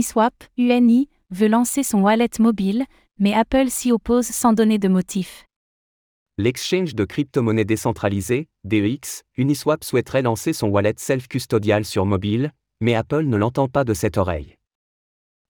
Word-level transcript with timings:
Uniswap, 0.00 0.32
UNI, 0.56 1.10
veut 1.30 1.46
lancer 1.46 1.82
son 1.82 2.00
wallet 2.00 2.30
mobile, 2.38 2.86
mais 3.18 3.34
Apple 3.34 3.68
s'y 3.68 3.92
oppose 3.92 4.24
sans 4.24 4.54
donner 4.54 4.78
de 4.78 4.88
motif. 4.88 5.44
L'exchange 6.38 6.94
de 6.94 7.04
crypto-monnaies 7.04 7.66
décentralisées, 7.66 8.48
DEX, 8.64 9.24
Uniswap 9.36 9.84
souhaiterait 9.84 10.22
lancer 10.22 10.54
son 10.54 10.68
wallet 10.68 10.94
self-custodial 10.96 11.84
sur 11.84 12.06
mobile, 12.06 12.54
mais 12.80 12.94
Apple 12.94 13.24
ne 13.24 13.36
l'entend 13.36 13.68
pas 13.68 13.84
de 13.84 13.92
cette 13.92 14.16
oreille. 14.16 14.56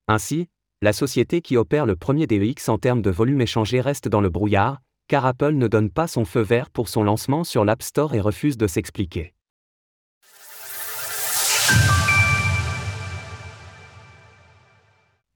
Ainsi, 0.09 0.49
la 0.81 0.91
société 0.91 1.39
qui 1.39 1.55
opère 1.55 1.85
le 1.85 1.95
premier 1.95 2.27
DEX 2.27 2.67
en 2.67 2.77
termes 2.77 3.01
de 3.01 3.09
volume 3.09 3.39
échangé 3.39 3.79
reste 3.79 4.09
dans 4.09 4.19
le 4.19 4.29
brouillard, 4.29 4.81
car 5.07 5.25
Apple 5.25 5.53
ne 5.53 5.69
donne 5.69 5.91
pas 5.91 6.07
son 6.07 6.25
feu 6.25 6.41
vert 6.41 6.69
pour 6.69 6.89
son 6.89 7.03
lancement 7.03 7.45
sur 7.45 7.63
l'App 7.63 7.83
Store 7.83 8.15
et 8.15 8.19
refuse 8.19 8.57
de 8.57 8.67
s'expliquer. 8.67 9.33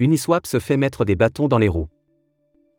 Uniswap 0.01 0.45
se 0.45 0.59
fait 0.59 0.75
mettre 0.75 1.05
des 1.05 1.15
bâtons 1.15 1.47
dans 1.47 1.57
les 1.57 1.69
roues. 1.69 1.87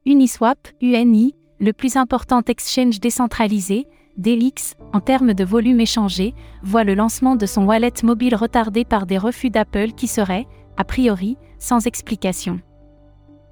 Uniswap, 0.05 0.69
UNI, 0.83 1.35
le 1.59 1.73
plus 1.73 1.97
important 1.97 2.43
exchange 2.47 3.01
décentralisé, 3.01 3.87
DEX, 4.19 4.75
en 4.93 5.01
termes 5.01 5.33
de 5.33 5.43
volume 5.43 5.81
échangé, 5.81 6.35
voit 6.63 6.85
le 6.85 6.95
lancement 6.95 7.35
de 7.35 7.47
son 7.47 7.65
wallet 7.65 7.93
mobile 8.03 8.35
retardé 8.35 8.85
par 8.85 9.07
des 9.07 9.17
refus 9.17 9.49
d'Apple 9.49 9.93
qui 9.93 10.09
seraient, 10.09 10.47
a 10.77 10.85
priori, 10.85 11.39
sans 11.59 11.87
explication. 11.87 12.61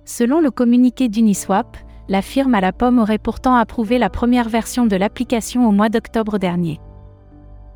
Selon 0.05 0.43
le 0.43 0.51
communiqué 0.51 1.09
d'Uniswap, 1.09 1.79
la 2.11 2.21
firme 2.21 2.55
à 2.55 2.61
la 2.61 2.73
pomme 2.73 2.99
aurait 2.99 3.17
pourtant 3.17 3.55
approuvé 3.55 3.97
la 3.97 4.11
première 4.11 4.51
version 4.51 4.85
de 4.85 4.97
l'application 4.97 5.67
au 5.67 5.73
mois 5.73 5.89
d'octobre 5.89 6.37
dernier. 6.37 6.81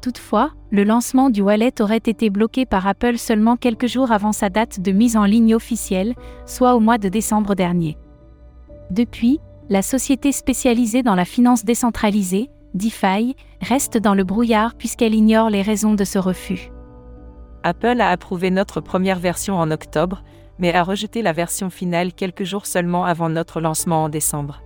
Toutefois, 0.00 0.52
le 0.70 0.84
lancement 0.84 1.28
du 1.28 1.42
wallet 1.42 1.80
aurait 1.80 1.96
été 1.96 2.30
bloqué 2.30 2.66
par 2.66 2.86
Apple 2.86 3.18
seulement 3.18 3.56
quelques 3.56 3.86
jours 3.86 4.12
avant 4.12 4.32
sa 4.32 4.48
date 4.48 4.80
de 4.80 4.92
mise 4.92 5.16
en 5.16 5.24
ligne 5.24 5.54
officielle, 5.54 6.14
soit 6.46 6.74
au 6.74 6.80
mois 6.80 6.98
de 6.98 7.08
décembre 7.08 7.54
dernier. 7.54 7.98
Depuis, 8.90 9.40
la 9.68 9.82
société 9.82 10.32
spécialisée 10.32 11.02
dans 11.02 11.14
la 11.14 11.24
finance 11.24 11.64
décentralisée, 11.64 12.48
DeFi, 12.74 13.34
reste 13.60 13.98
dans 13.98 14.14
le 14.14 14.24
brouillard 14.24 14.74
puisqu'elle 14.76 15.14
ignore 15.14 15.50
les 15.50 15.62
raisons 15.62 15.94
de 15.94 16.04
ce 16.04 16.18
refus. 16.18 16.70
Apple 17.64 18.00
a 18.00 18.10
approuvé 18.10 18.50
notre 18.50 18.80
première 18.80 19.18
version 19.18 19.56
en 19.56 19.70
octobre, 19.70 20.22
mais 20.58 20.72
a 20.74 20.82
rejeté 20.82 21.22
la 21.22 21.32
version 21.32 21.70
finale 21.70 22.12
quelques 22.12 22.44
jours 22.44 22.66
seulement 22.66 23.04
avant 23.04 23.28
notre 23.28 23.60
lancement 23.60 24.04
en 24.04 24.08
décembre. 24.08 24.62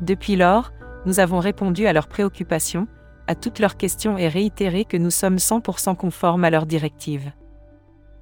Depuis 0.00 0.36
lors, 0.36 0.72
nous 1.06 1.20
avons 1.20 1.38
répondu 1.38 1.86
à 1.86 1.92
leurs 1.92 2.08
préoccupations, 2.08 2.86
à 3.28 3.34
toutes 3.34 3.60
leurs 3.60 3.76
questions 3.76 4.18
et 4.18 4.26
réitéré 4.26 4.84
que 4.84 4.96
nous 4.96 5.10
sommes 5.10 5.36
100% 5.36 5.94
conformes 5.94 6.44
à 6.44 6.50
leurs 6.50 6.66
directives. 6.66 7.30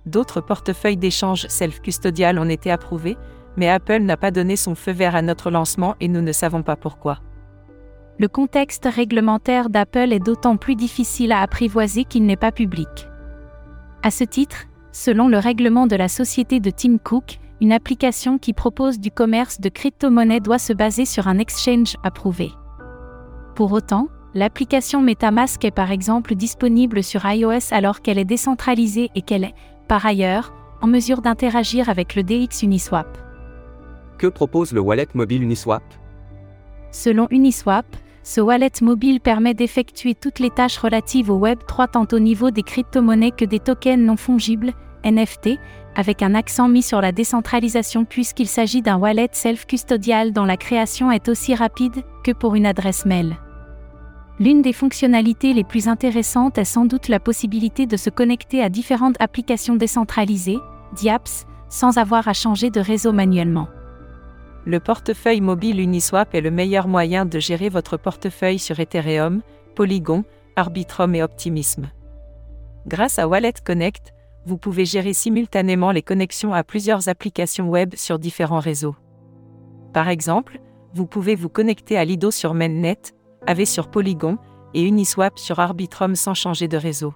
D'autres 0.04 0.40
portefeuilles 0.40 0.96
d'échange 0.96 1.46
self-custodial 1.48 2.38
ont 2.38 2.48
été 2.48 2.70
approuvés, 2.70 3.16
mais 3.56 3.70
Apple 3.70 4.00
n'a 4.00 4.16
pas 4.16 4.30
donné 4.30 4.56
son 4.56 4.74
feu 4.74 4.92
vert 4.92 5.16
à 5.16 5.22
notre 5.22 5.50
lancement 5.50 5.96
et 6.00 6.08
nous 6.08 6.20
ne 6.20 6.32
savons 6.32 6.62
pas 6.62 6.76
pourquoi. 6.76 7.20
Le 8.18 8.28
contexte 8.28 8.88
réglementaire 8.90 9.68
d'Apple 9.68 10.12
est 10.12 10.20
d'autant 10.20 10.56
plus 10.56 10.74
difficile 10.74 11.32
à 11.32 11.40
apprivoiser 11.40 12.04
qu'il 12.04 12.24
n'est 12.24 12.36
pas 12.36 12.52
public. 12.52 12.88
À 14.02 14.10
ce 14.10 14.24
titre, 14.24 14.64
selon 14.92 15.28
le 15.28 15.38
règlement 15.38 15.86
de 15.86 15.96
la 15.96 16.08
société 16.08 16.60
de 16.60 16.70
Tim 16.70 16.98
Cook, 16.98 17.38
une 17.60 17.72
application 17.72 18.38
qui 18.38 18.52
propose 18.52 19.00
du 19.00 19.10
commerce 19.10 19.60
de 19.60 19.68
crypto-monnaies 19.68 20.40
doit 20.40 20.58
se 20.58 20.72
baser 20.72 21.04
sur 21.04 21.28
un 21.28 21.38
exchange 21.38 21.96
approuvé. 22.02 22.52
Pour 23.54 23.72
autant, 23.72 24.08
l'application 24.34 25.02
MetaMask 25.02 25.64
est 25.64 25.70
par 25.70 25.90
exemple 25.90 26.34
disponible 26.34 27.02
sur 27.02 27.24
iOS 27.24 27.72
alors 27.72 28.02
qu'elle 28.02 28.18
est 28.18 28.24
décentralisée 28.24 29.10
et 29.14 29.22
qu'elle 29.22 29.44
est, 29.44 29.54
par 29.88 30.04
ailleurs, 30.04 30.52
en 30.80 30.86
mesure 30.86 31.22
d'interagir 31.22 31.88
avec 31.88 32.14
le 32.14 32.22
DX 32.22 32.62
Uniswap. 32.62 33.18
Que 34.18 34.26
propose 34.26 34.72
le 34.72 34.80
wallet 34.80 35.08
mobile 35.14 35.42
Uniswap? 35.42 35.82
Selon 36.90 37.28
Uniswap, 37.30 37.86
ce 38.22 38.40
wallet 38.40 38.72
mobile 38.82 39.20
permet 39.20 39.54
d'effectuer 39.54 40.14
toutes 40.14 40.38
les 40.38 40.50
tâches 40.50 40.78
relatives 40.78 41.30
au 41.30 41.36
Web 41.36 41.58
3 41.66 41.88
tant 41.88 42.06
au 42.12 42.18
niveau 42.18 42.50
des 42.50 42.62
crypto-monnaies 42.62 43.30
que 43.30 43.44
des 43.44 43.60
tokens 43.60 44.02
non 44.02 44.16
fongibles, 44.16 44.72
NFT, 45.04 45.58
avec 45.94 46.22
un 46.22 46.34
accent 46.34 46.68
mis 46.68 46.82
sur 46.82 47.00
la 47.00 47.12
décentralisation 47.12 48.04
puisqu'il 48.04 48.48
s'agit 48.48 48.82
d'un 48.82 48.96
wallet 48.96 49.28
self-custodial 49.32 50.32
dont 50.32 50.44
la 50.44 50.56
création 50.56 51.12
est 51.12 51.28
aussi 51.28 51.54
rapide 51.54 52.02
que 52.24 52.32
pour 52.32 52.54
une 52.54 52.66
adresse 52.66 53.06
mail. 53.06 53.36
L'une 54.38 54.62
des 54.62 54.72
fonctionnalités 54.72 55.52
les 55.52 55.64
plus 55.64 55.88
intéressantes 55.88 56.58
est 56.58 56.64
sans 56.64 56.84
doute 56.84 57.08
la 57.08 57.20
possibilité 57.20 57.86
de 57.86 57.96
se 57.96 58.10
connecter 58.10 58.62
à 58.62 58.68
différentes 58.68 59.16
applications 59.18 59.76
décentralisées, 59.76 60.58
DApps, 61.02 61.46
sans 61.68 61.98
avoir 61.98 62.28
à 62.28 62.32
changer 62.34 62.70
de 62.70 62.80
réseau 62.80 63.12
manuellement 63.12 63.68
le 64.66 64.80
portefeuille 64.80 65.40
mobile 65.40 65.80
Uniswap 65.80 66.34
est 66.34 66.40
le 66.40 66.50
meilleur 66.50 66.88
moyen 66.88 67.24
de 67.24 67.38
gérer 67.38 67.68
votre 67.68 67.96
portefeuille 67.96 68.58
sur 68.58 68.80
Ethereum, 68.80 69.42
Polygon, 69.76 70.24
Arbitrum 70.56 71.14
et 71.14 71.22
Optimism. 71.22 71.86
Grâce 72.88 73.20
à 73.20 73.28
Wallet 73.28 73.54
Connect, 73.64 74.12
vous 74.44 74.58
pouvez 74.58 74.84
gérer 74.84 75.12
simultanément 75.12 75.92
les 75.92 76.02
connexions 76.02 76.52
à 76.52 76.64
plusieurs 76.64 77.08
applications 77.08 77.68
web 77.68 77.94
sur 77.94 78.18
différents 78.18 78.58
réseaux. 78.58 78.96
Par 79.92 80.08
exemple, 80.08 80.60
vous 80.94 81.06
pouvez 81.06 81.36
vous 81.36 81.48
connecter 81.48 81.96
à 81.96 82.04
Lido 82.04 82.32
sur 82.32 82.52
Mainnet, 82.52 82.98
AV 83.46 83.64
sur 83.64 83.88
Polygon 83.88 84.38
et 84.74 84.82
Uniswap 84.82 85.38
sur 85.38 85.60
Arbitrum 85.60 86.14
sans 86.16 86.34
changer 86.34 86.68
de 86.68 86.76
réseau. 86.76 87.14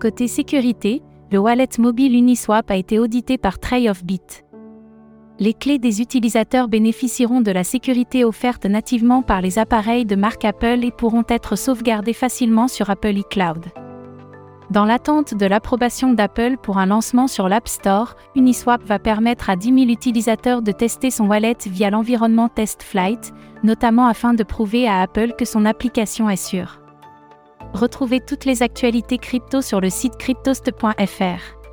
Côté 0.00 0.28
sécurité, 0.28 1.02
le 1.30 1.38
wallet 1.38 1.68
mobile 1.78 2.14
Uniswap 2.14 2.70
a 2.70 2.76
été 2.76 2.98
audité 2.98 3.38
par 3.38 3.58
Tray 3.58 3.88
of 3.88 4.04
Bit 4.04 4.44
les 5.40 5.52
clés 5.52 5.78
des 5.78 6.00
utilisateurs 6.00 6.68
bénéficieront 6.68 7.40
de 7.40 7.50
la 7.50 7.64
sécurité 7.64 8.24
offerte 8.24 8.66
nativement 8.66 9.22
par 9.22 9.40
les 9.40 9.58
appareils 9.58 10.04
de 10.04 10.14
marque 10.14 10.44
Apple 10.44 10.84
et 10.84 10.92
pourront 10.92 11.24
être 11.28 11.56
sauvegardées 11.56 12.12
facilement 12.12 12.68
sur 12.68 12.88
Apple 12.88 13.16
iCloud. 13.16 13.83
Dans 14.70 14.86
l'attente 14.86 15.34
de 15.34 15.44
l'approbation 15.46 16.14
d'Apple 16.14 16.56
pour 16.60 16.78
un 16.78 16.86
lancement 16.86 17.26
sur 17.26 17.48
l'App 17.48 17.68
Store, 17.68 18.16
Uniswap 18.34 18.82
va 18.84 18.98
permettre 18.98 19.50
à 19.50 19.56
10 19.56 19.74
000 19.74 19.90
utilisateurs 19.90 20.62
de 20.62 20.72
tester 20.72 21.10
son 21.10 21.26
wallet 21.26 21.56
via 21.66 21.90
l'environnement 21.90 22.48
Test 22.48 22.82
Flight, 22.82 23.34
notamment 23.62 24.06
afin 24.06 24.32
de 24.32 24.42
prouver 24.42 24.88
à 24.88 25.02
Apple 25.02 25.34
que 25.36 25.44
son 25.44 25.66
application 25.66 26.30
est 26.30 26.36
sûre. 26.36 26.80
Retrouvez 27.74 28.20
toutes 28.20 28.46
les 28.46 28.62
actualités 28.62 29.18
crypto 29.18 29.60
sur 29.60 29.80
le 29.80 29.90
site 29.90 30.16
cryptost.fr. 30.16 31.64